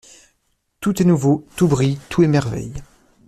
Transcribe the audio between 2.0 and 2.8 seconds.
tout émerveille.